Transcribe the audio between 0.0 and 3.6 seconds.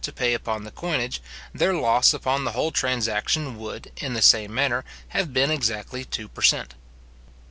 to pay upon the coinage, their loss upon the whole transaction